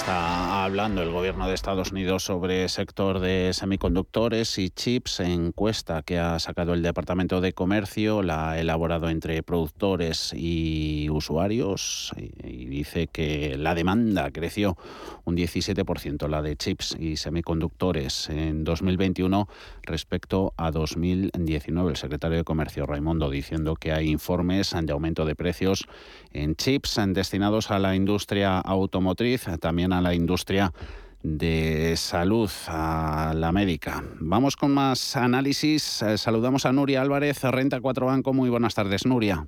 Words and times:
Está 0.00 0.64
hablando 0.64 1.02
el 1.02 1.10
gobierno 1.10 1.46
de 1.46 1.52
Estados 1.52 1.92
Unidos 1.92 2.24
sobre 2.24 2.70
sector 2.70 3.20
de 3.20 3.52
semiconductores 3.52 4.58
y 4.58 4.70
chips. 4.70 5.20
Encuesta 5.20 6.00
que 6.00 6.18
ha 6.18 6.38
sacado 6.38 6.72
el 6.72 6.82
Departamento 6.82 7.42
de 7.42 7.52
Comercio 7.52 8.22
la 8.22 8.52
ha 8.52 8.58
elaborado 8.58 9.10
entre 9.10 9.42
productores 9.42 10.32
y 10.34 11.08
usuarios 11.10 12.12
y 12.16 12.64
dice 12.64 13.08
que 13.08 13.58
la 13.58 13.74
demanda 13.74 14.30
creció 14.30 14.78
un 15.24 15.36
17%, 15.36 16.28
la 16.28 16.40
de 16.40 16.56
chips 16.56 16.96
y 16.98 17.16
semiconductores 17.16 18.30
en 18.30 18.64
2021 18.64 19.48
respecto 19.82 20.54
a 20.56 20.70
2019. 20.70 21.90
El 21.90 21.96
secretario 21.96 22.38
de 22.38 22.44
Comercio 22.44 22.86
Raimundo 22.86 23.28
diciendo 23.28 23.76
que 23.76 23.92
hay 23.92 24.08
informes 24.08 24.74
de 24.80 24.92
aumento 24.92 25.26
de 25.26 25.36
precios 25.36 25.86
en 26.32 26.56
chips 26.56 26.98
destinados 27.08 27.70
a 27.70 27.78
la 27.78 27.94
industria 27.94 28.58
automotriz, 28.60 29.44
también 29.60 29.89
a 29.92 30.00
la 30.00 30.14
industria 30.14 30.72
de 31.22 31.94
salud, 31.96 32.50
a 32.68 33.32
la 33.34 33.52
médica. 33.52 34.02
Vamos 34.20 34.56
con 34.56 34.72
más 34.72 35.16
análisis. 35.16 36.02
Eh, 36.02 36.18
saludamos 36.18 36.66
a 36.66 36.72
Nuria 36.72 37.02
Álvarez, 37.02 37.42
Renta 37.44 37.80
4 37.80 38.06
Banco. 38.06 38.32
Muy 38.32 38.50
buenas 38.50 38.74
tardes, 38.74 39.04
Nuria. 39.06 39.46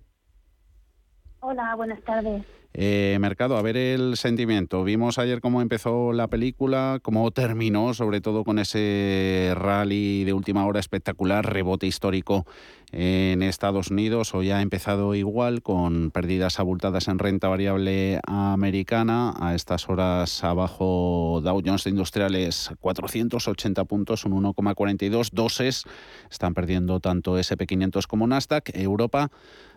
Hola, 1.41 1.74
buenas 1.74 2.02
tardes. 2.02 2.45
Eh, 2.75 3.19
mercado, 3.21 3.59
a 3.59 3.62
ver 3.62 3.77
el 3.77 4.17
sentimiento. 4.17 4.83
Vimos 4.83 5.19
ayer 5.19 5.43
cómo 5.43 5.61
empezó 5.61 6.12
la 6.15 6.29
película, 6.29 7.01
cómo 7.03 7.31
terminó, 7.31 7.93
sobre 7.93 8.23
todo 8.23 8.45
con 8.45 8.59
ese 8.59 9.53
rally 9.55 10.25
de 10.25 10.33
última 10.33 10.65
hora 10.65 10.81
espectacular, 10.81 11.53
rebote 11.53 11.87
histórico 11.87 12.47
en 12.91 13.43
Estados 13.43 13.91
Unidos. 13.91 14.35
Hoy 14.35 14.51
ha 14.51 14.62
empezado 14.62 15.15
igual, 15.15 15.62
con 15.62 16.11
pérdidas 16.11 16.61
abultadas 16.61 17.09
en 17.09 17.19
renta 17.19 17.48
variable 17.48 18.21
americana. 18.27 19.34
A 19.39 19.55
estas 19.55 19.91
horas 19.91 20.43
abajo 20.43 21.41
Dow 21.43 21.61
Jones 21.65 21.87
Industriales 21.87 22.70
480 22.81 23.84
puntos, 23.84 24.25
un 24.25 24.33
1,42. 24.33 25.31
Doses 25.33 25.84
están 26.31 26.55
perdiendo 26.55 27.01
tanto 27.01 27.39
SP500 27.39 28.07
como 28.07 28.27
Nasdaq. 28.27 28.70
Europa 28.75 29.31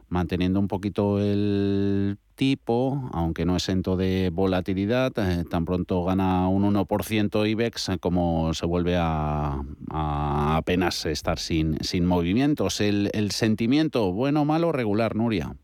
manteniendo 0.09 0.59
un 0.59 0.67
poquito 0.67 1.19
el 1.19 2.17
tipo, 2.35 3.09
aunque 3.13 3.45
no 3.45 3.55
exento 3.55 3.95
de 3.95 4.29
volatilidad, 4.31 5.11
eh, 5.17 5.43
tan 5.49 5.65
pronto 5.65 6.03
gana 6.03 6.47
un 6.47 6.63
1% 6.63 7.49
IBEX 7.49 7.89
eh, 7.89 7.97
como 7.99 8.53
se 8.53 8.65
vuelve 8.65 8.97
a, 8.97 9.61
apenas 9.91 11.05
estar 11.05 11.39
sin, 11.39 11.77
sin 11.83 12.05
movimientos. 12.05 12.81
El, 12.81 13.09
el 13.13 13.31
sentimiento, 13.31 14.11
bueno, 14.11 14.45
malo, 14.45 14.71
regular, 14.71 15.15
Nuria. 15.15 15.55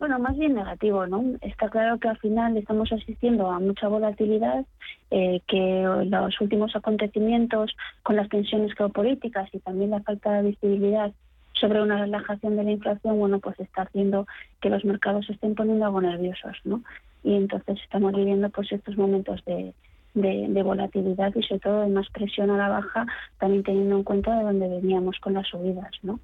Bueno, 0.00 0.18
más 0.18 0.34
bien 0.38 0.54
negativo, 0.54 1.06
¿no? 1.06 1.22
Está 1.42 1.68
claro 1.68 1.98
que 1.98 2.08
al 2.08 2.16
final 2.16 2.56
estamos 2.56 2.90
asistiendo 2.90 3.50
a 3.50 3.60
mucha 3.60 3.86
volatilidad, 3.86 4.64
eh, 5.10 5.42
que 5.46 5.84
los 6.06 6.40
últimos 6.40 6.74
acontecimientos 6.74 7.76
con 8.02 8.16
las 8.16 8.30
tensiones 8.30 8.72
geopolíticas 8.72 9.50
y 9.52 9.58
también 9.58 9.90
la 9.90 10.00
falta 10.00 10.32
de 10.40 10.48
visibilidad 10.48 11.12
sobre 11.60 11.82
una 11.82 11.98
relajación 11.98 12.56
de 12.56 12.64
la 12.64 12.72
inflación, 12.72 13.18
bueno, 13.18 13.38
pues 13.38 13.58
está 13.60 13.82
haciendo 13.82 14.26
que 14.60 14.70
los 14.70 14.84
mercados 14.84 15.26
se 15.26 15.34
estén 15.34 15.54
poniendo 15.54 15.84
algo 15.84 16.00
nerviosos, 16.00 16.56
¿no? 16.64 16.82
Y 17.22 17.34
entonces 17.34 17.78
estamos 17.82 18.12
viviendo 18.12 18.48
pues 18.48 18.72
estos 18.72 18.96
momentos 18.96 19.44
de, 19.44 19.74
de, 20.14 20.62
volatilidad 20.62 21.34
y 21.34 21.42
sobre 21.42 21.60
todo 21.60 21.80
de 21.82 21.88
más 21.88 22.08
presión 22.10 22.50
a 22.50 22.56
la 22.58 22.68
baja, 22.68 23.06
también 23.38 23.62
teniendo 23.62 23.96
en 23.96 24.04
cuenta 24.04 24.36
de 24.38 24.44
dónde 24.44 24.68
veníamos 24.68 25.18
con 25.20 25.34
las 25.34 25.46
subidas, 25.48 25.92
¿no? 26.02 26.18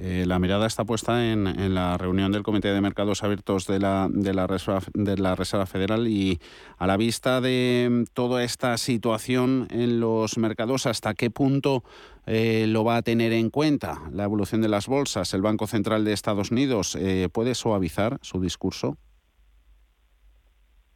Eh, 0.00 0.24
la 0.26 0.38
mirada 0.38 0.66
está 0.66 0.84
puesta 0.84 1.32
en, 1.32 1.74
la 1.74 1.98
reunión 1.98 2.30
del 2.30 2.44
Comité 2.44 2.72
de 2.72 2.80
Mercados 2.80 3.24
Abiertos 3.24 3.66
de 3.66 3.80
la, 3.80 4.06
de, 4.08 4.32
la 4.32 4.46
Reserva, 4.46 4.80
de 4.94 5.16
la 5.16 5.34
Reserva 5.34 5.66
Federal 5.66 6.06
y 6.06 6.38
a 6.76 6.86
la 6.86 6.96
vista 6.96 7.40
de 7.40 8.04
toda 8.14 8.44
esta 8.44 8.76
situación 8.76 9.66
en 9.70 9.98
los 9.98 10.38
mercados, 10.38 10.86
¿hasta 10.86 11.14
qué 11.14 11.30
punto 11.30 11.82
eh, 12.26 12.66
lo 12.68 12.84
va 12.84 12.96
a 12.96 13.02
tener 13.02 13.32
en 13.32 13.50
cuenta 13.50 14.02
la 14.12 14.22
evolución 14.22 14.62
de 14.62 14.68
las 14.68 14.86
bolsas? 14.86 15.34
¿El 15.34 15.42
Banco 15.42 15.66
Central 15.66 16.04
de 16.04 16.12
Estados 16.12 16.52
Unidos 16.52 16.94
eh, 16.94 17.28
puede 17.32 17.56
suavizar 17.56 18.18
su 18.22 18.40
discurso? 18.40 18.96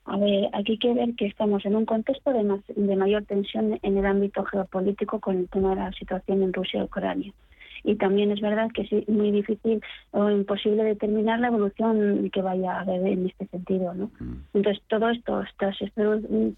A 0.04 0.16
ver, 0.16 0.48
aquí 0.52 0.72
hay 0.72 0.78
que 0.78 0.94
ver 0.94 1.14
que 1.16 1.26
estamos 1.26 1.64
en 1.64 1.74
un 1.74 1.86
contexto 1.86 2.32
de, 2.32 2.60
de 2.76 2.96
mayor 2.96 3.24
tensión 3.24 3.80
en 3.82 3.98
el 3.98 4.06
ámbito 4.06 4.44
geopolítico 4.44 5.18
con 5.18 5.38
el 5.38 5.48
tema 5.48 5.70
de 5.70 5.76
la 5.76 5.92
situación 5.92 6.44
en 6.44 6.52
Rusia 6.52 6.80
y 6.80 6.84
Ucrania 6.84 7.32
y 7.84 7.96
también 7.96 8.30
es 8.30 8.40
verdad 8.40 8.70
que 8.72 8.82
es 8.82 9.08
muy 9.08 9.30
difícil 9.30 9.80
o 10.12 10.30
imposible 10.30 10.84
determinar 10.84 11.40
la 11.40 11.48
evolución 11.48 12.30
que 12.32 12.42
vaya 12.42 12.72
a 12.72 12.80
haber 12.80 13.06
en 13.06 13.26
este 13.26 13.46
sentido. 13.46 13.94
¿no? 13.94 14.10
Mm. 14.18 14.44
Entonces, 14.54 14.82
todo 14.88 15.10
esto 15.10 15.42
está, 15.42 15.72
se, 15.74 15.90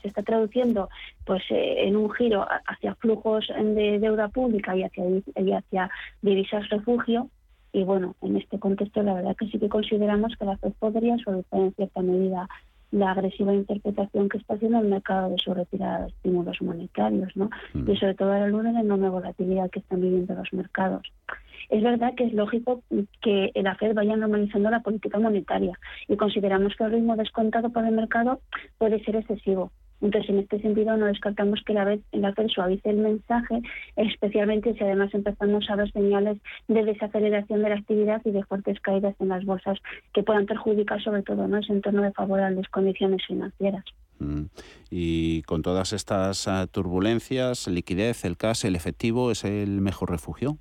está, 0.02 0.22
traduciendo 0.22 0.88
pues 1.24 1.42
eh, 1.50 1.86
en 1.86 1.96
un 1.96 2.10
giro 2.10 2.46
hacia 2.66 2.94
flujos 2.96 3.48
de 3.48 3.98
deuda 3.98 4.28
pública 4.28 4.76
y 4.76 4.82
hacia, 4.82 5.04
y 5.36 5.52
hacia 5.52 5.90
divisas 6.22 6.68
refugio. 6.68 7.28
Y 7.72 7.82
bueno, 7.82 8.14
en 8.22 8.36
este 8.36 8.58
contexto 8.58 9.02
la 9.02 9.14
verdad 9.14 9.36
que 9.36 9.48
sí 9.48 9.58
que 9.58 9.68
consideramos 9.68 10.36
que 10.38 10.44
la 10.44 10.56
FED 10.58 10.72
podría 10.78 11.16
solucionar 11.18 11.66
en 11.66 11.74
cierta 11.74 12.02
medida 12.02 12.48
la 12.94 13.10
agresiva 13.10 13.52
interpretación 13.52 14.28
que 14.28 14.38
está 14.38 14.54
haciendo 14.54 14.78
el 14.78 14.88
mercado 14.88 15.30
de 15.30 15.38
su 15.38 15.52
retirada 15.52 16.02
de 16.02 16.08
estímulos 16.08 16.62
monetarios, 16.62 17.36
¿no? 17.36 17.50
Mm. 17.72 17.90
Y 17.90 17.96
sobre 17.96 18.14
todo 18.14 18.32
a 18.32 18.38
la 18.38 18.48
luz 18.48 18.62
de 18.62 18.72
la 18.72 18.80
enorme 18.80 19.08
volatilidad 19.08 19.70
que 19.70 19.80
están 19.80 20.00
viviendo 20.00 20.34
los 20.34 20.52
mercados. 20.52 21.02
Es 21.70 21.82
verdad 21.82 22.14
que 22.14 22.24
es 22.24 22.32
lógico 22.32 22.82
que 23.20 23.50
la 23.54 23.74
Fed 23.74 23.94
vaya 23.94 24.16
normalizando 24.16 24.70
la 24.70 24.80
política 24.80 25.18
monetaria 25.18 25.76
y 26.06 26.16
consideramos 26.16 26.76
que 26.76 26.84
el 26.84 26.92
ritmo 26.92 27.16
descontado 27.16 27.70
por 27.70 27.84
el 27.84 27.94
mercado 27.94 28.40
puede 28.78 29.02
ser 29.02 29.16
excesivo. 29.16 29.72
Entonces, 30.04 30.28
en 30.28 30.38
este 30.40 30.60
sentido, 30.60 30.96
no 30.98 31.06
descartamos 31.06 31.62
que 31.64 31.72
la 31.72 31.84
vez 31.84 32.00
la 32.12 32.34
que 32.34 32.46
suavice 32.48 32.90
el 32.90 32.98
mensaje, 32.98 33.62
especialmente 33.96 34.74
si 34.74 34.84
además 34.84 35.14
empezamos 35.14 35.68
a 35.70 35.76
ver 35.76 35.90
señales 35.92 36.38
de 36.68 36.84
desaceleración 36.84 37.62
de 37.62 37.70
la 37.70 37.76
actividad 37.76 38.20
y 38.24 38.30
de 38.30 38.44
fuertes 38.44 38.78
caídas 38.80 39.16
en 39.18 39.30
las 39.30 39.46
bolsas 39.46 39.78
que 40.12 40.22
puedan 40.22 40.44
perjudicar 40.44 41.02
sobre 41.02 41.22
todo 41.22 41.48
¿no? 41.48 41.56
ese 41.56 41.72
entorno 41.72 42.02
de 42.02 42.12
favorables 42.12 42.68
condiciones 42.68 43.24
financieras. 43.26 43.84
Mm. 44.18 44.42
Y 44.90 45.42
con 45.42 45.62
todas 45.62 45.94
estas 45.94 46.48
ah, 46.48 46.66
turbulencias, 46.70 47.66
liquidez, 47.66 48.26
el 48.26 48.36
cash, 48.36 48.66
el 48.66 48.76
efectivo, 48.76 49.30
¿es 49.30 49.44
el 49.44 49.80
mejor 49.80 50.10
refugio? 50.10 50.58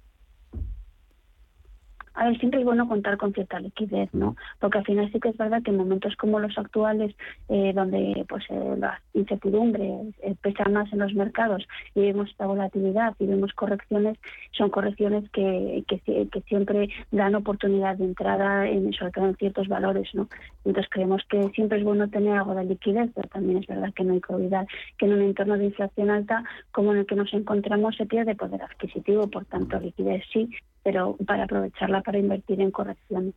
A 2.16 2.26
ver, 2.26 2.38
siempre 2.40 2.60
es 2.60 2.66
bueno 2.66 2.88
contar 2.88 3.18
con 3.18 3.34
cierta 3.34 3.60
liquidez, 3.60 4.14
¿no? 4.14 4.36
Porque 4.60 4.78
al 4.78 4.86
final 4.86 5.12
sí 5.12 5.20
que 5.20 5.30
es 5.30 5.38
verdad 5.38 5.64
que 5.64 5.72
en 5.72 5.78
momentos 5.78 6.16
como 6.16 6.40
los 6.40 6.58
actuales, 6.58 7.16
eh, 7.50 7.74
donde 7.74 8.26
pues 8.30 8.44
eh, 8.50 8.76
la 8.78 9.02
incertidumbre 9.14 10.14
eh, 10.22 10.36
pesa 10.42 10.66
más 10.70 10.92
en 10.94 11.00
los 11.00 11.14
mercados 11.14 11.68
y 11.96 12.02
vemos 12.02 12.30
esta 12.30 12.46
volatilidad 12.46 13.16
y 13.20 13.26
vemos 13.26 13.52
correcciones, 13.54 14.18
son 14.52 14.70
correcciones 14.70 15.28
que, 15.32 15.84
que, 15.88 16.02
siempre 16.48 16.90
dan 17.12 17.36
oportunidad 17.36 17.98
de 17.98 18.06
entrada, 18.06 18.68
en, 18.68 18.94
sobre 18.94 19.12
todo 19.12 19.28
en 19.28 19.36
ciertos 19.38 19.68
valores, 19.68 20.10
¿no? 20.14 20.28
Entonces 20.66 20.90
creemos 20.92 21.24
que 21.30 21.50
siempre 21.50 21.80
es 21.80 21.84
bueno 21.84 22.10
tener 22.10 22.38
algo 22.38 22.54
de 22.54 22.66
liquidez, 22.66 23.10
pero 23.16 23.28
también 23.30 23.60
es 23.60 23.68
verdad 23.68 23.94
que 23.96 24.04
no 24.04 24.14
hay 24.14 24.22
que 24.22 24.34
olvidar 24.34 24.68
que 24.98 25.06
en 25.06 25.14
un 25.14 25.22
entorno 25.22 25.58
de 25.58 25.66
inflación 25.66 26.10
alta 26.10 26.44
como 26.72 26.92
en 26.92 27.00
el 27.00 27.06
que 27.06 27.16
nos 27.16 27.34
encontramos 27.34 27.96
se 27.96 28.06
pierde 28.06 28.36
poder 28.36 28.62
adquisitivo, 28.62 29.28
por 29.28 29.46
tanto 29.46 29.80
liquidez 29.80 30.24
sí, 30.32 30.50
pero 30.84 31.16
para 31.26 31.46
aprovecharla 31.46 32.02
para 32.02 32.20
invertir 32.20 32.62
en 32.62 32.72
correcciones 32.72 33.34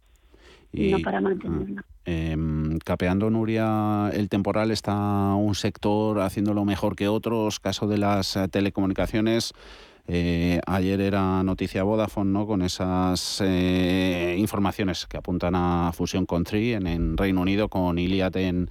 y, 0.73 0.91
no 0.91 0.99
para 0.99 1.21
mantenerla. 1.21 1.85
Eh, 2.05 2.37
capeando, 2.85 3.31
Nuria, 3.31 4.11
el 4.13 4.29
temporal 4.29 4.71
está 4.71 5.35
un 5.35 5.55
sector 5.55 6.21
haciéndolo 6.21 6.65
mejor 6.65 6.97
que 6.97 7.09
otros, 7.09 7.61
caso 7.61 7.87
de 7.87 7.99
las 7.99 8.37
eh, 8.37 8.49
telecomunicaciones. 8.49 9.55
Eh, 10.09 10.61
ayer 10.67 11.01
era 11.01 11.43
noticia 11.43 11.83
Vodafone, 11.83 12.31
¿no? 12.31 12.47
Con 12.47 12.63
esas 12.63 13.41
eh, 13.45 14.37
informaciones 14.39 15.07
que 15.07 15.17
apuntan 15.17 15.55
a 15.57 15.91
fusión 15.93 16.27
con 16.27 16.45
Tri 16.45 16.75
en, 16.75 17.17
Reino 17.17 17.41
Unido, 17.41 17.69
con 17.69 17.99
Iliad 17.99 18.37
en, 18.37 18.69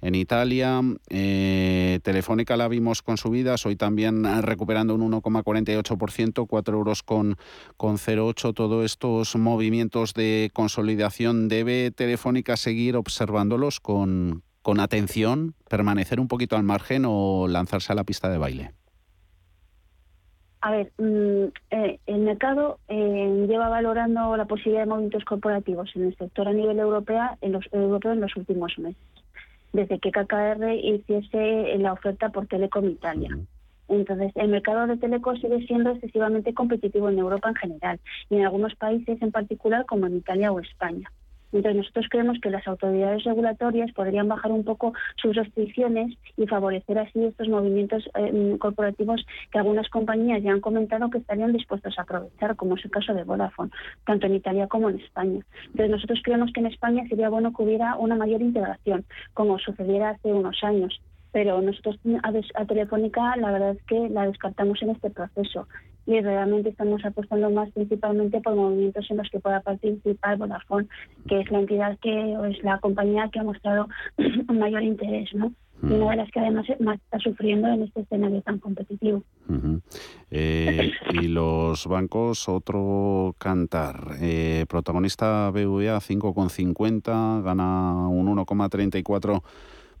en 0.00 0.14
Italia. 0.14 0.80
Eh, 1.08 1.98
Telefónica 2.02 2.56
la 2.56 2.68
vimos 2.68 3.02
con 3.02 3.16
subidas, 3.16 3.66
hoy 3.66 3.74
también 3.74 4.24
recuperando 4.42 4.94
un 4.94 5.10
1,48%, 5.10 6.46
4 6.46 6.76
euros 6.76 7.02
con, 7.02 7.36
con 7.76 7.96
0,8. 7.96 8.54
Todos 8.54 8.84
estos 8.84 9.34
movimientos 9.34 10.14
de 10.14 10.50
consolidación, 10.52 11.48
¿debe 11.48 11.90
Telefónica 11.90 12.56
seguir 12.56 12.96
observándolos 12.96 13.80
con, 13.80 14.44
con 14.62 14.78
atención, 14.78 15.54
permanecer 15.68 16.20
un 16.20 16.28
poquito 16.28 16.56
al 16.56 16.62
margen 16.62 17.04
o 17.06 17.48
lanzarse 17.48 17.92
a 17.92 17.96
la 17.96 18.04
pista 18.04 18.28
de 18.28 18.38
baile? 18.38 18.85
A 20.66 20.72
ver, 20.72 20.90
mm, 20.98 21.44
eh, 21.70 22.00
el 22.06 22.20
mercado 22.22 22.80
eh, 22.88 23.46
lleva 23.48 23.68
valorando 23.68 24.36
la 24.36 24.46
posibilidad 24.46 24.82
de 24.82 24.88
movimientos 24.88 25.24
corporativos 25.24 25.94
en 25.94 26.06
el 26.06 26.16
sector 26.16 26.48
a 26.48 26.52
nivel 26.52 26.80
europeo 26.80 27.38
en 27.40 27.52
los, 27.52 27.64
europeo 27.70 28.10
en 28.14 28.20
los 28.20 28.34
últimos 28.34 28.76
meses, 28.76 29.00
desde 29.72 30.00
que 30.00 30.10
KKR 30.10 30.74
hiciese 30.74 31.78
la 31.78 31.92
oferta 31.92 32.30
por 32.30 32.48
Telecom 32.48 32.84
Italia. 32.88 33.38
Entonces, 33.86 34.32
el 34.34 34.48
mercado 34.48 34.88
de 34.88 34.96
telecom 34.96 35.36
sigue 35.36 35.64
siendo 35.68 35.90
excesivamente 35.90 36.52
competitivo 36.52 37.10
en 37.10 37.20
Europa 37.20 37.48
en 37.50 37.54
general 37.54 38.00
y 38.28 38.34
en 38.34 38.46
algunos 38.46 38.74
países 38.74 39.22
en 39.22 39.30
particular 39.30 39.86
como 39.86 40.08
en 40.08 40.16
Italia 40.16 40.50
o 40.50 40.58
España. 40.58 41.12
Entonces 41.56 41.76
nosotros 41.76 42.06
creemos 42.10 42.38
que 42.40 42.50
las 42.50 42.66
autoridades 42.68 43.24
regulatorias 43.24 43.90
podrían 43.92 44.28
bajar 44.28 44.52
un 44.52 44.62
poco 44.62 44.92
sus 45.16 45.34
restricciones 45.34 46.12
y 46.36 46.46
favorecer 46.46 46.98
así 46.98 47.24
estos 47.24 47.48
movimientos 47.48 48.08
eh, 48.14 48.56
corporativos 48.58 49.24
que 49.50 49.58
algunas 49.58 49.88
compañías 49.88 50.42
ya 50.42 50.52
han 50.52 50.60
comentado 50.60 51.08
que 51.08 51.18
estarían 51.18 51.54
dispuestos 51.54 51.98
a 51.98 52.02
aprovechar, 52.02 52.56
como 52.56 52.76
es 52.76 52.84
el 52.84 52.90
caso 52.90 53.14
de 53.14 53.24
Vodafone, 53.24 53.70
tanto 54.04 54.26
en 54.26 54.34
Italia 54.34 54.66
como 54.66 54.90
en 54.90 55.00
España. 55.00 55.40
Entonces 55.68 55.90
nosotros 55.90 56.20
creemos 56.22 56.52
que 56.52 56.60
en 56.60 56.66
España 56.66 57.04
sería 57.08 57.30
bueno 57.30 57.54
que 57.54 57.62
hubiera 57.62 57.96
una 57.96 58.16
mayor 58.16 58.42
integración, 58.42 59.06
como 59.32 59.58
sucediera 59.58 60.10
hace 60.10 60.32
unos 60.32 60.62
años 60.62 61.00
pero 61.32 61.60
nosotros 61.60 61.98
a, 62.22 62.64
Telefónica 62.64 63.36
la 63.36 63.50
verdad 63.50 63.72
es 63.72 63.82
que 63.82 64.08
la 64.08 64.26
descartamos 64.26 64.80
en 64.80 64.90
este 64.90 65.10
proceso 65.10 65.68
y 66.06 66.20
realmente 66.20 66.70
estamos 66.70 67.04
apostando 67.04 67.50
más 67.50 67.70
principalmente 67.72 68.40
por 68.40 68.54
movimientos 68.54 69.10
en 69.10 69.16
los 69.18 69.28
que 69.28 69.40
pueda 69.40 69.60
participar 69.60 70.38
Vodafone, 70.38 70.86
que 71.28 71.40
es 71.40 71.50
la 71.50 71.58
entidad 71.58 71.98
que 72.00 72.36
o 72.36 72.44
es 72.44 72.62
la 72.62 72.78
compañía 72.78 73.28
que 73.32 73.40
ha 73.40 73.44
mostrado 73.44 73.88
un 74.48 74.58
mayor 74.58 74.82
interés, 74.82 75.34
¿no? 75.34 75.52
Y 75.82 75.92
una 75.92 76.12
de 76.12 76.16
las 76.16 76.30
que 76.30 76.40
además 76.40 76.66
más 76.80 76.98
está 76.98 77.18
sufriendo 77.18 77.68
en 77.68 77.82
este 77.82 78.00
escenario 78.00 78.40
tan 78.40 78.58
competitivo. 78.58 79.22
Eh, 80.30 80.90
y 81.12 81.28
los 81.28 81.86
bancos, 81.86 82.48
otro 82.48 83.34
cantar. 83.36 84.16
Eh, 84.22 84.64
protagonista 84.70 85.50
BVA 85.50 85.98
5,50, 86.00 87.42
gana 87.42 88.08
un 88.08 88.26
1,34 88.34 89.42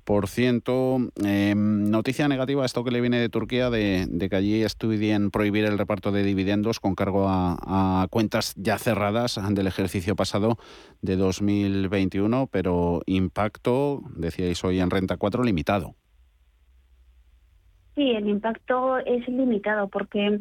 Em, 0.06 1.90
noticia 1.90 2.28
negativa, 2.28 2.64
esto 2.64 2.84
que 2.84 2.90
le 2.90 3.00
viene 3.00 3.18
de 3.18 3.28
Turquía, 3.28 3.70
de, 3.70 4.28
que 4.30 4.36
allí 4.36 4.62
estudien 4.62 5.30
prohibir 5.30 5.64
el 5.64 5.78
reparto 5.78 6.12
de 6.12 6.22
dividendos 6.22 6.80
con 6.80 6.94
cargo 6.94 7.26
a, 7.28 8.06
cuentas 8.10 8.54
ya 8.56 8.78
cerradas 8.78 9.38
del 9.50 9.66
ejercicio 9.66 10.14
pasado 10.14 10.58
de 11.02 11.16
2021, 11.16 12.48
pero 12.50 13.02
impacto, 13.06 14.00
decíais 14.14 14.62
hoy 14.64 14.80
en 14.80 14.90
Renta 14.90 15.16
4, 15.16 15.42
limitado. 15.42 15.94
Sí, 17.96 18.10
el 18.10 18.28
impacto 18.28 18.98
es 18.98 19.26
limitado 19.26 19.88
porque 19.88 20.40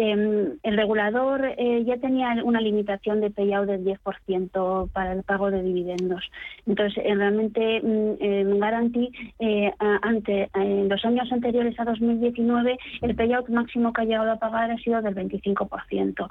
Em, 0.00 0.52
el 0.62 0.76
regulador 0.76 1.44
eh, 1.58 1.82
ya 1.84 1.96
tenía 1.96 2.28
una 2.44 2.60
limitación 2.60 3.20
de 3.20 3.30
payout 3.30 3.66
del 3.66 3.84
10% 3.84 4.92
para 4.92 5.12
el 5.12 5.24
pago 5.24 5.50
de 5.50 5.60
dividendos. 5.60 6.22
Entonces, 6.68 7.02
eh, 7.04 7.16
realmente 7.16 7.80
mm, 7.82 8.22
en 8.22 8.60
Garanti, 8.60 9.10
eh, 9.40 9.72
ante, 9.78 10.50
en 10.54 10.88
los 10.88 11.04
años 11.04 11.32
anteriores 11.32 11.74
a 11.80 11.84
2019, 11.84 12.78
el 13.02 13.16
payout 13.16 13.48
máximo 13.48 13.92
que 13.92 14.02
ha 14.02 14.04
llegado 14.04 14.30
a 14.30 14.36
pagar 14.36 14.70
ha 14.70 14.76
sido 14.76 15.02
del 15.02 15.16
25%. 15.16 16.28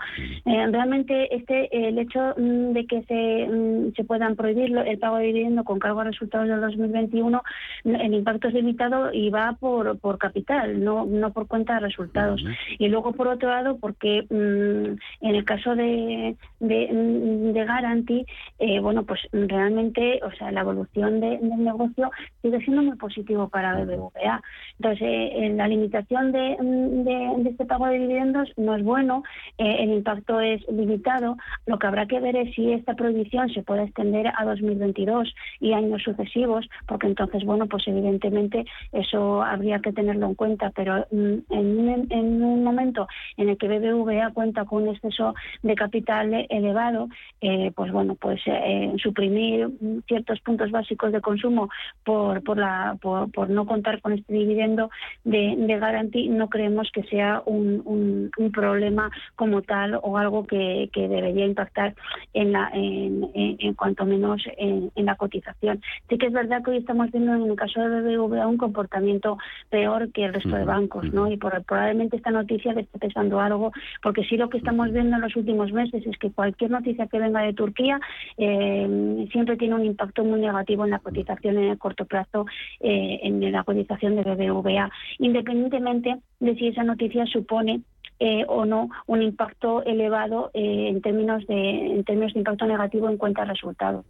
realmente, 0.71 1.35
este 1.35 1.89
el 1.89 1.99
hecho 1.99 2.35
mm, 2.37 2.71
de 2.71 2.85
que 2.87 3.01
se, 3.03 3.47
mm, 3.47 3.95
se 3.97 4.05
puedan 4.05 4.37
prohibir 4.37 4.77
el 4.77 4.97
pago 4.97 5.17
de 5.17 5.25
dividendos 5.25 5.65
con 5.65 5.79
cargo 5.79 5.99
a 5.99 6.05
resultados 6.05 6.47
del 6.47 6.61
2021, 6.61 7.41
el 7.83 8.13
impacto 8.13 8.47
es 8.47 8.53
limitado 8.53 9.11
y 9.11 9.29
va 9.29 9.57
por, 9.59 9.99
por 9.99 10.17
capital, 10.17 10.81
no, 10.81 11.05
no 11.05 11.33
por 11.33 11.47
cuenta 11.47 11.73
de 11.73 11.79
resultados. 11.81 12.41
Y 12.79 12.87
luego, 12.87 13.11
por 13.11 13.27
otro 13.27 13.56
porque 13.79 14.23
mm, 14.29 15.25
en 15.25 15.35
el 15.35 15.45
caso 15.45 15.75
de, 15.75 16.35
de, 16.59 16.89
mm, 16.91 17.53
de 17.53 17.65
Garanti, 17.65 18.25
eh, 18.59 18.79
bueno, 18.79 19.03
pues 19.03 19.19
realmente, 19.31 20.19
o 20.23 20.31
sea, 20.31 20.51
la 20.51 20.61
evolución 20.61 21.19
del 21.19 21.63
negocio 21.63 22.11
sigue 22.41 22.59
siendo 22.61 22.83
muy 22.83 22.97
positivo 22.97 23.49
para 23.49 23.75
BBVA. 23.75 24.41
Entonces, 24.79 25.01
eh, 25.01 25.53
la 25.55 25.67
limitación 25.67 26.31
de, 26.31 26.57
mm, 26.59 27.03
de, 27.03 27.49
este 27.49 27.65
pago 27.65 27.87
de 27.87 27.99
dividendos 27.99 28.49
no 28.57 28.75
es 28.75 28.83
bueno, 28.83 29.23
eh, 29.57 29.77
el 29.79 29.91
impacto 29.91 30.39
es 30.39 30.61
limitado. 30.69 31.37
Lo 31.65 31.79
que 31.79 31.87
habrá 31.87 32.05
que 32.05 32.19
ver 32.19 32.35
es 32.35 32.53
si 32.55 32.71
esta 32.71 32.95
prohibición 32.95 33.49
se 33.49 33.63
puede 33.63 33.83
extender 33.83 34.27
a 34.27 34.45
2022 34.45 35.33
y 35.59 35.73
años 35.73 36.03
sucesivos, 36.03 36.67
porque 36.87 37.07
entonces, 37.07 37.43
bueno, 37.43 37.67
pues 37.67 37.87
evidentemente 37.87 38.65
eso 38.91 39.41
habría 39.41 39.79
que 39.79 39.93
tenerlo 39.93 40.27
en 40.27 40.35
cuenta, 40.35 40.71
pero 40.75 41.05
en, 41.11 41.45
en 41.49 42.43
un 42.43 42.63
momento 42.63 43.07
en 43.37 43.46
en 43.47 43.51
el 43.51 43.57
que 43.57 43.67
BBVA 43.67 44.31
cuenta 44.31 44.65
con 44.65 44.83
un 44.83 44.89
exceso 44.89 45.33
de 45.63 45.75
capital 45.75 46.45
elevado, 46.49 47.07
eh, 47.41 47.71
pues 47.75 47.91
bueno, 47.91 48.15
pues 48.15 48.41
eh, 48.45 48.93
suprimir 49.01 49.69
ciertos 50.07 50.39
puntos 50.41 50.71
básicos 50.71 51.11
de 51.11 51.21
consumo 51.21 51.69
por, 52.03 52.43
por, 52.43 52.57
la, 52.57 52.97
por, 53.01 53.49
no 53.49 53.65
contar 53.65 54.01
con 54.01 54.13
este 54.13 54.33
dividendo 54.33 54.89
de, 55.23 55.55
de 55.57 55.79
garantía, 55.79 56.31
no 56.31 56.49
creemos 56.49 56.89
que 56.91 57.03
sea 57.03 57.41
un, 57.45 57.81
un, 57.85 58.51
problema 58.51 59.11
como 59.35 59.61
tal 59.61 59.99
o 60.01 60.17
algo 60.17 60.47
que, 60.47 60.89
que 60.91 61.07
debería 61.07 61.45
impactar 61.45 61.93
en, 62.33 62.53
la, 62.53 62.71
en, 62.73 63.29
en, 63.35 63.73
cuanto 63.75 64.05
menos 64.05 64.41
en, 64.57 64.89
la 64.95 65.15
cotización. 65.15 65.81
Sí 66.09 66.17
que 66.17 66.27
es 66.27 66.33
verdad 66.33 66.63
que 66.63 66.71
hoy 66.71 66.77
estamos 66.77 67.11
viendo 67.11 67.35
en 67.35 67.51
el 67.51 67.55
caso 67.55 67.81
de 67.81 68.01
BBVA 68.01 68.47
un 68.47 68.57
comportamiento 68.57 69.37
peor 69.69 70.11
que 70.11 70.25
el 70.25 70.33
resto 70.33 70.55
de 70.55 70.63
bancos, 70.63 71.11
¿no? 71.13 71.29
Y 71.31 71.37
por, 71.37 71.61
probablemente 71.65 72.17
esta 72.17 72.31
noticia 72.31 72.73
le 72.73 72.81
esté 72.81 72.97
pesando 72.99 73.26
algo, 73.35 73.71
porque 74.01 74.23
sí 74.23 74.37
lo 74.37 74.49
que 74.49 74.57
estamos 74.57 74.91
viendo 74.91 75.15
en 75.15 75.21
los 75.21 75.35
últimos 75.35 75.71
meses 75.71 76.05
es 76.05 76.17
que 76.17 76.31
cualquier 76.31 76.71
noticia 76.71 77.07
que 77.07 77.19
venga 77.19 77.41
de 77.41 77.53
Turquía 77.53 77.99
eh, 78.37 79.27
siempre 79.31 79.57
tiene 79.57 79.75
un 79.75 79.85
impacto 79.85 80.23
muy 80.23 80.39
negativo 80.39 80.85
en 80.85 80.91
la 80.91 80.99
cotización 80.99 81.57
en 81.57 81.69
el 81.71 81.77
corto 81.77 82.05
plazo, 82.05 82.45
eh, 82.79 83.19
en 83.23 83.51
la 83.51 83.63
cotización 83.63 84.15
de 84.15 84.23
BBVA, 84.23 84.89
independientemente 85.19 86.17
de 86.39 86.55
si 86.55 86.67
esa 86.67 86.83
noticia 86.83 87.25
supone 87.25 87.81
eh, 88.19 88.45
o 88.47 88.65
no 88.65 88.89
un 89.05 89.21
impacto 89.21 89.83
elevado 89.83 90.49
eh, 90.55 90.87
en 90.89 91.01
términos 91.03 91.45
de 91.45 91.93
en 91.93 92.03
términos 92.03 92.33
de 92.33 92.39
impacto 92.39 92.65
negativo 92.65 93.09
en 93.09 93.17
cuenta 93.17 93.45
resultados. 93.45 94.05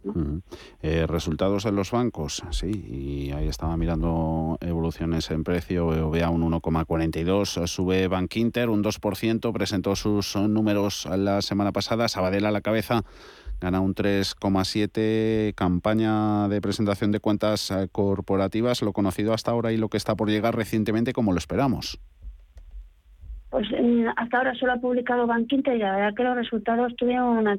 Eh, 0.80 1.06
resultados 1.06 1.66
en 1.66 1.76
los 1.76 1.90
bancos, 1.90 2.42
sí, 2.50 2.70
y 2.70 3.32
ahí 3.32 3.48
estaba 3.48 3.76
mirando 3.76 4.56
evoluciones 4.62 5.30
en 5.30 5.44
precio, 5.44 6.10
vea 6.10 6.30
un 6.30 6.42
1,42, 6.50 7.66
sube 7.66 8.08
Bank 8.08 8.34
Inter 8.36 8.70
un 8.70 8.82
2%, 8.82 9.52
presentó 9.52 9.94
sus 9.94 10.36
números 10.36 11.06
la 11.14 11.42
semana 11.42 11.72
pasada, 11.72 12.08
Sabadell 12.08 12.46
a 12.46 12.50
la 12.50 12.62
cabeza 12.62 13.04
gana 13.60 13.80
un 13.80 13.94
3,7, 13.94 15.52
campaña 15.54 16.48
de 16.48 16.60
presentación 16.60 17.10
de 17.10 17.20
cuentas 17.20 17.72
corporativas, 17.92 18.80
lo 18.82 18.92
conocido 18.92 19.34
hasta 19.34 19.50
ahora 19.50 19.72
y 19.72 19.76
lo 19.76 19.88
que 19.88 19.96
está 19.96 20.14
por 20.14 20.30
llegar 20.30 20.56
recientemente 20.56 21.12
como 21.12 21.32
lo 21.32 21.38
esperamos 21.38 21.98
pues 23.50 23.66
hasta 24.16 24.38
ahora 24.38 24.54
solo 24.54 24.72
ha 24.72 24.76
publicado 24.76 25.26
Bankinter 25.26 25.76
y 25.76 25.78
la 25.78 25.96
verdad 25.96 26.14
que 26.14 26.24
los 26.24 26.36
resultados 26.36 26.94
tuvieron 26.96 27.38
una, 27.38 27.58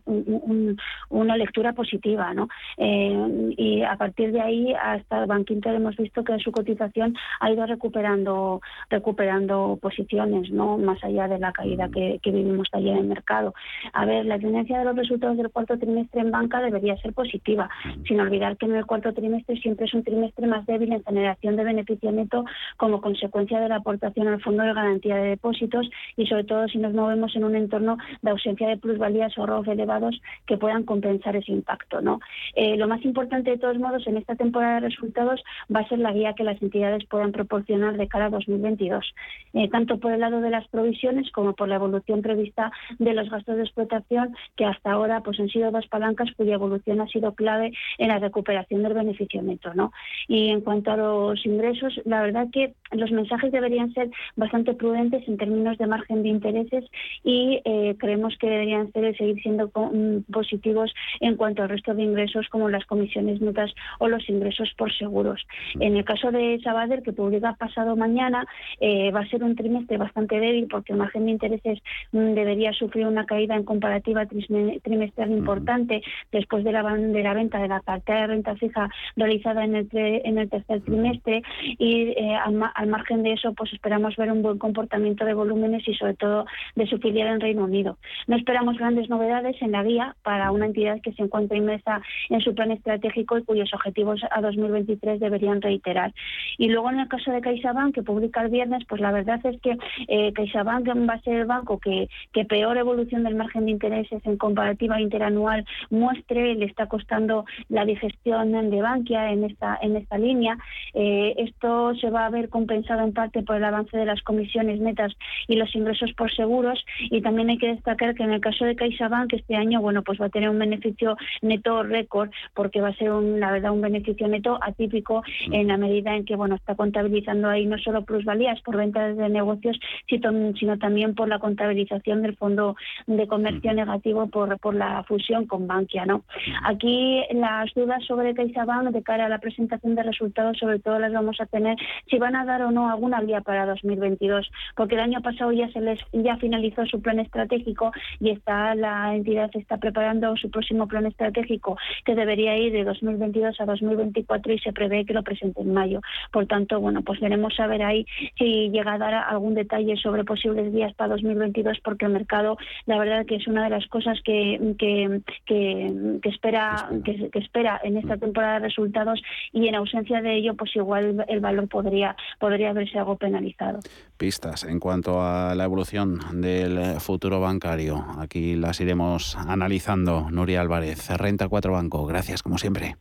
una 1.10 1.38
lectura 1.38 1.74
positiva, 1.74 2.34
¿no? 2.34 2.48
Eh, 2.78 3.54
y 3.58 3.82
a 3.82 3.96
partir 3.96 4.32
de 4.32 4.42
ahí 4.42 4.74
hasta 4.74 5.26
Bankinter 5.26 5.76
hemos 5.76 5.96
visto 5.98 6.24
que 6.24 6.38
su 6.40 6.52
cotización 6.52 7.16
ha 7.40 7.52
ido 7.52 7.66
recuperando 7.66 8.62
recuperando 8.90 9.80
posiciones, 9.82 10.52
¿no? 10.52 10.78
Más 10.78 11.04
allá 11.04 11.28
de 11.28 11.40
la 11.40 11.52
caída 11.52 11.90
que, 11.90 12.20
vivimos 12.30 12.68
ayer 12.74 12.94
en 12.94 13.00
el 13.00 13.08
mercado. 13.08 13.56
A 13.94 14.06
ver, 14.06 14.26
la 14.26 14.38
tendencia 14.38 14.78
de 14.78 14.86
los 14.86 14.96
resultados 14.96 15.38
del 15.38 15.50
cuarto 15.50 15.80
trimestre 15.80 16.22
en 16.22 16.30
banca 16.30 16.62
debería 16.62 16.96
ser 16.98 17.14
positiva, 17.14 17.68
sin 18.08 18.20
olvidar 18.20 18.56
que 18.58 18.68
en 18.68 18.76
el 18.76 18.86
cuarto 18.86 19.12
trimestre 19.14 19.60
siempre 19.60 19.88
es 19.88 19.94
un 19.96 20.04
trimestre 20.04 20.46
más 20.46 20.66
débil 20.68 20.94
en 20.94 21.04
generación 21.04 21.56
de 21.56 21.64
beneficio 21.64 22.12
neto 22.12 22.46
como 22.78 23.02
consecuencia 23.02 23.60
de 23.60 23.70
la 23.70 23.78
aportación 23.78 24.28
al 24.28 24.42
Fondo 24.42 24.62
de 24.62 24.74
Garantía 24.74 25.16
de 25.16 25.30
Depósitos 25.30 25.79
y 26.18 26.26
sobre 26.26 26.44
todo 26.44 26.68
si 26.68 26.78
nos 26.78 26.94
movemos 26.94 27.36
en 27.36 27.44
un 27.44 27.56
entorno 27.56 27.98
de 28.22 28.32
ausencia 28.32 28.68
de 28.68 28.78
plusvalías 28.78 29.38
o 29.38 29.46
ROF 29.46 29.68
elevados 29.68 30.20
que 30.46 30.58
puedan 30.58 30.84
compensar 30.84 31.36
ese 31.36 31.52
impacto. 31.52 32.02
¿no? 32.02 32.20
Eh, 32.56 32.78
lo 32.78 32.88
más 32.88 33.04
importante 33.06 33.52
de 33.52 33.58
todos 33.58 33.78
modos 33.78 34.06
en 34.08 34.18
esta 34.18 34.36
temporada 34.36 34.76
de 34.76 34.88
resultados 34.88 35.44
va 35.74 35.82
a 35.82 35.88
ser 35.88 36.00
la 36.00 36.14
guía 36.14 36.34
que 36.34 36.44
las 36.44 36.62
entidades 36.62 37.06
puedan 37.06 37.32
proporcionar 37.32 37.98
de 37.98 38.08
cara 38.08 38.26
a 38.26 38.30
2022, 38.30 39.14
eh, 39.54 39.70
tanto 39.70 40.00
por 40.00 40.12
el 40.12 40.22
lado 40.22 40.42
de 40.42 40.50
las 40.50 40.68
provisiones 40.68 41.32
como 41.32 41.54
por 41.54 41.68
la 41.68 41.76
evolución 41.76 42.22
prevista 42.22 42.72
de 42.98 43.14
los 43.14 43.30
gastos 43.30 43.58
de 43.58 43.64
explotación 43.64 44.36
que 44.56 44.66
hasta 44.66 44.92
ahora 44.92 45.22
pues 45.22 45.40
han 45.40 45.50
sido 45.50 45.72
dos 45.72 45.88
palancas 45.88 46.32
cuya 46.36 46.56
evolución 46.56 47.02
ha 47.02 47.08
sido 47.08 47.34
clave 47.34 47.72
en 47.98 48.08
la 48.10 48.20
recuperación 48.20 48.84
del 48.84 48.94
beneficio 48.94 49.42
neto. 49.42 49.74
¿no? 49.74 49.92
Y 50.28 50.50
en 50.50 50.62
cuanto 50.62 50.92
a 50.92 50.98
los 50.98 51.46
ingresos, 51.46 52.00
la 52.06 52.22
verdad 52.22 52.48
que 52.52 52.74
los 52.92 53.12
mensajes 53.12 53.52
deberían 53.52 53.94
ser 53.94 54.10
bastante 54.36 54.74
prudentes 54.74 55.28
en 55.28 55.38
términos 55.38 55.69
de 55.78 55.88
margen 55.88 56.24
de 56.24 56.30
intereses 56.30 56.86
y 57.24 57.62
eh, 57.66 57.96
creemos 57.98 58.38
que 58.38 58.50
deberían 58.50 58.92
ser, 58.92 59.16
seguir 59.18 59.42
siendo 59.42 59.68
mm, 59.68 60.32
positivos 60.32 60.94
en 61.20 61.36
cuanto 61.36 61.64
al 61.64 61.70
resto 61.70 61.94
de 61.94 62.04
ingresos 62.04 62.48
como 62.50 62.70
las 62.70 62.86
comisiones 62.86 63.42
netas 63.42 63.74
o 64.00 64.08
los 64.08 64.28
ingresos 64.30 64.74
por 64.78 64.94
seguros. 64.94 65.46
En 65.80 65.98
el 65.98 66.06
caso 66.06 66.32
de 66.32 66.60
Sabader, 66.64 67.04
que 67.04 67.14
publica 67.14 67.56
pasado 67.58 67.96
mañana, 67.96 68.46
eh, 68.80 69.12
va 69.12 69.22
a 69.22 69.30
ser 69.30 69.44
un 69.44 69.56
trimestre 69.56 69.98
bastante 69.98 70.40
débil 70.40 70.68
porque 70.70 70.94
el 70.94 71.00
margen 71.00 71.26
de 71.26 71.32
intereses 71.32 71.80
mm, 72.12 72.34
debería 72.34 72.74
sufrir 72.74 73.06
una 73.06 73.26
caída 73.26 73.56
en 73.56 73.64
comparativa 73.64 74.26
trimestral 74.26 75.32
importante 75.32 76.02
después 76.32 76.64
de 76.64 76.72
la, 76.72 76.84
de 76.84 77.24
la 77.24 77.34
venta 77.34 77.60
de 77.60 77.68
la 77.68 77.82
cartera 77.82 78.22
de 78.22 78.28
renta 78.28 78.56
fija 78.56 78.90
realizada 79.16 79.64
en 79.64 79.76
el, 79.76 79.90
en 79.92 80.38
el 80.38 80.50
tercer 80.50 80.82
trimestre 80.82 81.42
y 81.78 82.10
eh, 82.10 82.36
al, 82.36 82.60
al 82.74 82.88
margen 82.88 83.24
de 83.24 83.34
eso 83.34 83.54
pues 83.54 83.74
esperamos 83.74 84.16
ver 84.16 84.32
un 84.32 84.42
buen 84.42 84.58
comportamiento 84.58 85.26
de 85.26 85.34
volumen 85.34 85.59
y 85.88 85.94
sobre 85.96 86.16
todo 86.16 86.46
de 86.76 86.88
su 86.88 86.98
filial 87.00 87.28
en 87.28 87.40
Reino 87.40 87.64
Unido. 87.66 87.98
No 88.28 88.36
esperamos 88.36 88.78
grandes 88.78 89.10
novedades 89.10 89.62
en 89.62 89.72
la 89.72 89.84
guía 89.84 90.16
para 90.24 90.52
una 90.52 90.66
entidad 90.66 91.02
que 91.02 91.14
se 91.14 91.24
encuentra 91.24 91.58
inmersa 91.58 92.02
en 92.30 92.42
su 92.42 92.56
plan 92.56 92.72
estratégico 92.72 93.38
y 93.38 93.44
cuyos 93.44 93.74
objetivos 93.74 94.22
a 94.32 94.42
2023 94.42 95.20
deberían 95.20 95.62
reiterar. 95.62 96.14
Y 96.58 96.70
luego 96.70 96.90
en 96.90 97.00
el 97.00 97.08
caso 97.08 97.32
de 97.32 97.42
CaixaBank, 97.42 97.96
que 97.96 98.04
publica 98.04 98.42
el 98.42 98.50
viernes, 98.50 98.84
pues 98.88 99.02
la 99.02 99.12
verdad 99.12 99.40
es 99.46 99.60
que 99.62 99.78
eh, 100.08 100.32
CaixaBank 100.34 100.88
va 101.10 101.14
a 101.14 101.22
ser 101.22 101.36
el 101.36 101.46
banco 101.46 101.80
que, 101.80 102.10
que 102.34 102.46
peor 102.46 102.78
evolución 102.78 103.24
del 103.24 103.36
margen 103.36 103.66
de 103.66 103.72
intereses 103.72 104.26
en 104.26 104.38
comparativa 104.38 105.02
interanual 105.02 105.66
muestre, 105.90 106.56
le 106.56 106.66
está 106.66 106.88
costando 106.88 107.46
la 107.68 107.86
digestión 107.86 108.52
de 108.70 108.82
Bankia 108.82 109.32
en 109.32 109.44
esta, 109.44 109.78
en 109.82 109.96
esta 109.96 110.18
línea. 110.18 110.58
Eh, 110.94 111.34
esto 111.38 111.94
se 111.96 112.10
va 112.10 112.26
a 112.26 112.30
ver 112.30 112.50
compensado 112.50 113.04
en 113.04 113.14
parte 113.14 113.44
por 113.44 113.58
el 113.58 113.64
avance 113.64 113.98
de 113.98 114.06
las 114.06 114.22
comisiones 114.22 114.80
netas 114.80 115.14
y 115.50 115.56
los 115.56 115.76
ingresos 115.76 116.14
por 116.14 116.32
seguros. 116.32 116.86
Y 117.10 117.22
también 117.22 117.50
hay 117.50 117.58
que 117.58 117.68
destacar 117.68 118.16
que 118.16 118.24
en 118.24 118.32
el 118.32 118.40
caso 118.40 118.64
de 118.64 118.76
CaixaBank 118.76 119.34
este 119.34 119.56
año 119.56 119.82
bueno 119.82 120.04
pues 120.04 120.22
va 120.22 120.28
a 120.28 120.30
tener 120.30 120.50
un 120.50 120.60
beneficio 120.60 121.18
neto 121.42 121.84
récord 121.84 122.30
porque 122.54 122.80
va 122.80 122.90
a 122.90 122.96
ser 122.96 123.12
un, 123.12 123.40
la 123.40 123.52
verdad 123.52 123.72
un 123.72 123.82
beneficio 123.82 124.28
neto 124.28 124.60
atípico 124.62 125.24
en 125.52 125.68
la 125.68 125.78
medida 125.78 126.16
en 126.16 126.24
que 126.24 126.36
bueno 126.36 126.56
está 126.56 126.76
contabilizando 126.76 127.50
ahí 127.50 127.66
no 127.66 127.78
solo 127.80 128.06
plusvalías 128.06 128.62
por 128.62 128.78
ventas 128.78 129.18
de 129.18 129.30
negocios 129.30 129.80
sino 130.08 130.78
también 130.78 131.16
por 131.16 131.28
la 131.28 131.40
contabilización 131.40 132.22
del 132.22 132.38
fondo 132.38 132.76
de 133.08 133.28
comercio 133.28 133.74
negativo 133.74 134.28
por, 134.28 134.60
por 134.60 134.76
la 134.76 135.04
fusión 135.04 135.48
con 135.48 135.68
Bankia 135.68 136.06
no 136.06 136.24
aquí 136.64 137.24
las 137.34 137.74
dudas 137.74 138.04
sobre 138.06 138.36
CaixaBank 138.36 138.90
de 138.90 139.02
cara 139.04 139.26
a 139.26 139.30
la 139.30 139.40
presentación 139.40 139.96
de 139.96 140.04
resultados 140.04 140.58
sobre 140.60 140.80
todo 140.80 141.00
las 141.00 141.12
vamos 141.12 141.42
a 141.42 141.48
tener 141.48 141.76
si 142.08 142.20
van 142.20 142.36
a 142.36 142.46
dar 142.46 142.62
o 142.62 142.72
no 142.72 142.90
alguna 142.90 143.22
guía 143.22 143.42
para 143.42 143.66
2022 143.66 144.50
porque 144.76 144.96
el 144.96 145.02
año 145.02 145.22
pasado 145.22 145.39
ya 145.52 145.70
se 145.72 145.82
les 145.82 146.00
ya 146.12 146.38
finalizó 146.38 146.86
su 146.86 147.02
plan 147.02 147.20
estratégico 147.20 147.92
y 148.20 148.32
está 148.32 148.76
la 148.76 149.16
entidad 149.16 149.50
está 149.54 149.78
preparando 149.78 150.36
su 150.38 150.50
próximo 150.50 150.88
plan 150.88 151.06
estratégico 151.06 151.78
que 152.06 152.16
debería 152.16 152.58
ir 152.58 152.72
de 152.72 152.84
2022 152.84 153.60
a 153.60 153.66
2024 153.66 154.54
y 154.54 154.60
se 154.60 154.74
prevé 154.74 155.06
que 155.06 155.14
lo 155.14 155.24
presente 155.24 155.62
en 155.62 155.74
mayo. 155.74 156.02
Por 156.32 156.46
tanto, 156.48 156.80
bueno, 156.80 157.02
pues 157.02 157.20
veremos 157.20 157.60
a 157.60 157.68
ver 157.68 157.84
ahí 157.84 158.06
si 158.38 158.70
llega 158.70 158.94
a 158.94 158.98
dar 158.98 159.14
algún 159.14 159.56
detalle 159.56 159.96
sobre 159.98 160.24
posibles 160.24 160.74
días 160.74 160.94
para 160.94 161.14
2022 161.14 161.80
porque 161.84 162.06
el 162.06 162.12
mercado, 162.12 162.58
la 162.86 162.98
verdad 162.98 163.26
que 163.26 163.36
es 163.36 163.48
una 163.48 163.64
de 163.64 163.70
las 163.70 163.88
cosas 163.88 164.20
que, 164.24 164.76
que, 164.78 165.22
que, 165.46 166.20
espera 166.30 166.90
que, 167.04 167.30
espera 167.34 167.80
en 167.84 167.98
esta 167.98 168.18
temporada 168.18 168.60
de 168.60 168.68
resultados 168.68 169.22
y 169.52 169.68
en 169.68 169.76
ausencia 169.76 170.22
de 170.22 170.36
ello, 170.36 170.56
pues 170.56 170.76
igual 170.76 171.26
el 171.28 171.40
valor 171.40 171.68
podría 171.68 172.16
podría 172.38 172.74
verse 172.74 172.98
algo 172.98 173.16
penalizado. 173.18 173.80
Pistas 174.18 174.64
en 174.64 174.80
cuanto 174.80 175.22
a 175.30 175.56
la 175.56 175.64
evolución 175.64 176.20
del 176.42 177.00
futuro 177.00 177.40
bancario. 177.40 178.06
Aquí 178.20 178.56
las 178.56 178.80
iremos 178.82 179.36
analizando. 179.36 180.30
Nuria 180.32 180.62
Álvarez, 180.62 181.10
Renta 181.10 181.48
4 181.48 181.72
Banco. 181.72 182.06
Gracias, 182.06 182.44
como 182.44 182.58
siempre. 182.58 182.98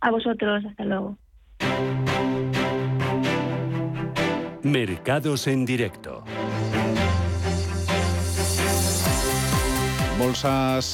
A 0.00 0.10
vosotros, 0.10 0.64
hasta 0.64 0.84
luego. 0.84 1.16
Mercados 4.62 5.46
en 5.48 5.64
directo. 5.64 6.24
Bolsas 10.18 10.84